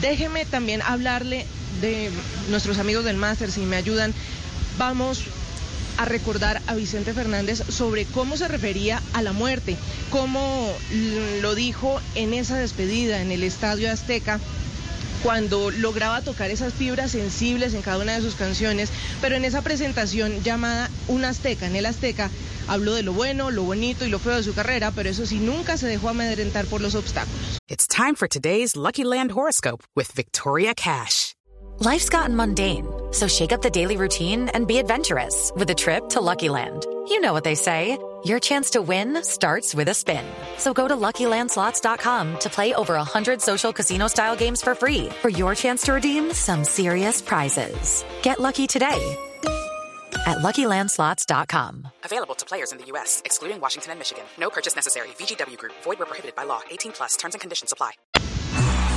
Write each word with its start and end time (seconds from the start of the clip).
Déjeme 0.00 0.44
también 0.44 0.82
hablarle 0.82 1.46
de 1.80 2.10
nuestros 2.48 2.78
amigos 2.78 3.04
del 3.04 3.16
máster, 3.16 3.50
si 3.50 3.60
me 3.60 3.76
ayudan. 3.76 4.12
Vamos 4.78 5.24
a 5.96 6.04
recordar 6.04 6.60
a 6.66 6.74
Vicente 6.74 7.14
Fernández 7.14 7.62
sobre 7.68 8.04
cómo 8.04 8.36
se 8.36 8.48
refería 8.48 9.02
a 9.14 9.22
la 9.22 9.32
muerte, 9.32 9.76
cómo 10.10 10.70
lo 11.40 11.54
dijo 11.54 12.00
en 12.14 12.34
esa 12.34 12.58
despedida 12.58 13.22
en 13.22 13.32
el 13.32 13.42
Estadio 13.42 13.90
Azteca 13.90 14.38
cuando 15.22 15.70
lograba 15.70 16.20
tocar 16.20 16.50
esas 16.50 16.74
fibras 16.74 17.12
sensibles 17.12 17.72
en 17.72 17.82
cada 17.82 17.98
una 17.98 18.14
de 18.14 18.20
sus 18.20 18.34
canciones, 18.34 18.90
pero 19.22 19.34
en 19.36 19.44
esa 19.44 19.62
presentación 19.62 20.42
llamada 20.42 20.90
Un 21.08 21.24
Azteca, 21.24 21.66
en 21.66 21.76
el 21.76 21.86
Azteca, 21.86 22.30
habló 22.68 22.94
de 22.94 23.02
lo 23.02 23.12
bueno, 23.12 23.50
lo 23.50 23.62
bonito 23.64 24.04
y 24.04 24.08
lo 24.08 24.18
feo 24.18 24.36
de 24.36 24.42
su 24.42 24.54
carrera, 24.54 24.90
pero 24.90 25.08
eso 25.08 25.26
sí, 25.26 25.38
nunca 25.38 25.76
se 25.76 25.86
dejó 25.86 26.08
amedrentar 26.10 26.66
por 26.66 26.80
los 26.80 26.94
obstáculos. 26.94 27.58
It's 27.68 27.86
time 27.86 28.14
for 28.14 28.28
today's 28.28 28.76
Lucky 28.76 29.04
Land 29.04 29.32
horoscope 29.32 29.82
with 29.94 30.12
Victoria 30.12 30.74
Cash. 30.74 31.34
Life's 31.80 32.08
gotten 32.08 32.34
mundane, 32.34 32.86
so 33.10 33.28
shake 33.28 33.52
up 33.52 33.60
the 33.60 33.68
daily 33.68 33.96
routine 33.96 34.48
and 34.54 34.66
be 34.66 34.78
adventurous 34.78 35.52
with 35.54 35.68
a 35.70 35.74
trip 35.74 36.08
to 36.10 36.20
Lucky 36.20 36.48
Land. 36.48 36.86
You 37.08 37.20
know 37.20 37.32
what 37.32 37.44
they 37.44 37.54
say. 37.54 37.98
Your 38.24 38.40
chance 38.40 38.70
to 38.70 38.82
win 38.82 39.22
starts 39.22 39.72
with 39.72 39.88
a 39.88 39.94
spin. 39.94 40.24
So 40.58 40.72
go 40.72 40.88
to 40.88 40.96
LuckyLandSlots.com 40.96 42.38
to 42.40 42.50
play 42.50 42.74
over 42.74 42.94
100 42.94 43.40
social 43.40 43.72
casino-style 43.72 44.34
games 44.34 44.62
for 44.62 44.74
free 44.74 45.10
for 45.22 45.28
your 45.28 45.54
chance 45.54 45.82
to 45.82 45.92
redeem 45.92 46.32
some 46.32 46.64
serious 46.64 47.22
prizes. 47.22 48.04
Get 48.22 48.40
lucky 48.40 48.66
today 48.66 49.16
at 50.26 50.38
LuckyLandSlots.com. 50.38 51.88
Available 52.06 52.36
to 52.36 52.46
players 52.46 52.70
in 52.70 52.78
the 52.78 52.84
U.S., 52.92 53.20
excluding 53.24 53.60
Washington 53.60 53.90
and 53.90 53.98
Michigan. 53.98 54.22
No 54.38 54.48
purchase 54.48 54.76
necessary. 54.76 55.08
VGW 55.18 55.58
Group. 55.58 55.74
Void 55.82 55.98
where 55.98 56.06
prohibited 56.06 56.36
by 56.36 56.44
law. 56.44 56.60
18 56.70 56.92
plus. 56.92 57.16
Terms 57.16 57.34
and 57.34 57.40
conditions 57.40 57.72
apply. 57.72 57.92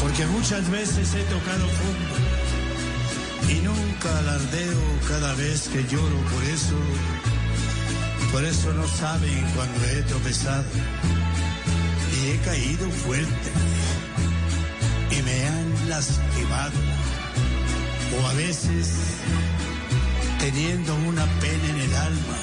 Porque 0.00 0.26
muchas 0.26 0.68
veces 0.70 1.14
he 1.14 1.24
tocado 1.24 1.66
fondo 1.80 2.14
y 3.50 3.60
nunca 3.64 4.18
alardeo 4.18 4.80
cada 5.08 5.34
vez 5.36 5.68
que 5.68 5.82
lloro 5.84 6.18
por 6.32 6.44
eso. 6.44 6.76
Por 8.30 8.44
eso 8.44 8.72
no 8.74 8.86
saben 8.86 9.44
cuando 9.56 9.84
he 9.86 10.02
tropezado 10.02 10.64
y 12.12 12.30
he 12.30 12.38
caído 12.44 12.90
fuerte 12.90 13.50
y 15.10 15.22
me 15.22 15.46
han 15.46 15.88
lastimado. 15.88 16.78
O 18.20 18.26
a 18.26 18.34
veces 18.34 18.92
teniendo 20.38 20.94
una 20.94 21.24
pena 21.40 21.68
en 21.70 21.80
el 21.80 21.96
alma, 21.96 22.36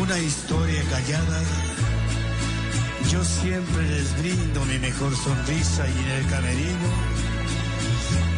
una 0.00 0.18
historia 0.18 0.82
callada. 0.90 1.42
Yo 3.10 3.22
siempre 3.24 3.82
les 3.88 4.18
brindo 4.18 4.64
mi 4.64 4.78
mejor 4.78 5.14
sonrisa 5.14 5.86
y 5.86 5.98
en 5.98 6.10
el 6.10 6.26
camerino 6.26 6.88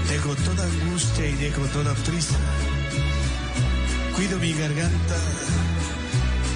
dejo 0.08 0.34
toda 0.34 0.64
angustia 0.64 1.26
y 1.28 1.34
dejo 1.34 1.62
toda 1.66 1.94
prisa. 1.94 2.36
Cuido 4.16 4.38
mi 4.38 4.52
garganta 4.52 5.16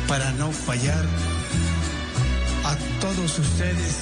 para 0.09 0.33
no 0.33 0.51
fallar 0.51 1.05
a 2.65 2.77
todos 3.01 3.39
ustedes 3.39 3.97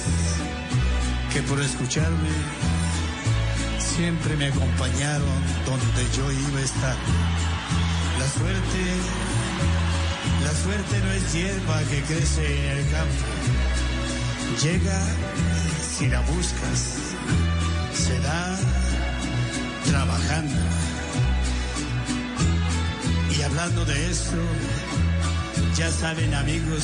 que 1.33 1.41
por 1.43 1.61
escucharme 1.61 2.29
siempre 3.77 4.35
me 4.37 4.47
acompañaron 4.47 5.39
donde 5.65 6.03
yo 6.15 6.31
iba 6.31 6.59
a 6.59 6.63
estar. 6.63 6.97
La 8.19 8.27
suerte, 8.27 8.81
la 10.45 10.53
suerte 10.53 10.99
no 11.01 11.11
es 11.11 11.33
hierba 11.33 11.79
que 11.89 12.01
crece 12.03 12.71
en 12.71 12.77
el 12.77 12.91
campo. 12.91 13.25
Llega 14.61 15.01
si 15.81 16.07
la 16.07 16.21
buscas, 16.21 16.79
se 17.93 18.19
da 18.19 18.57
trabajando. 19.85 20.61
Y 23.35 23.41
hablando 23.41 23.85
de 23.85 24.11
eso, 24.11 24.37
ya 25.75 25.89
saben 25.89 26.31
amigos 26.35 26.83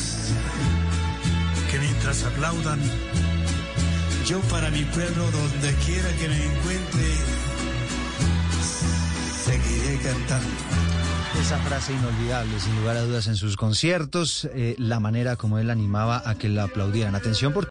que 1.70 1.78
mientras 1.78 2.24
aplaudan, 2.24 2.80
yo 4.26 4.40
para 4.54 4.72
mi 4.72 4.84
pueblo, 4.86 5.30
donde 5.30 5.74
quiera 5.86 6.10
que 6.20 6.28
me 6.30 6.46
encuentre, 6.46 7.10
seguiré 9.46 9.98
cantando. 10.00 10.81
Esa 11.42 11.58
frase 11.58 11.92
inolvidable, 11.92 12.60
sin 12.60 12.76
lugar 12.76 12.98
a 12.98 13.02
dudas, 13.02 13.26
en 13.26 13.36
sus 13.36 13.58
conciertos, 13.58 14.48
eh, 14.54 14.76
la 14.78 15.00
manera 15.00 15.38
como 15.38 15.58
él 15.58 15.72
animaba 15.72 16.22
a 16.24 16.36
que 16.36 16.48
la 16.48 16.66
aplaudieran. 16.66 17.16
Atención 17.16 17.52
porque 17.52 17.70